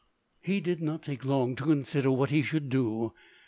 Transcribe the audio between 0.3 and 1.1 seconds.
He did not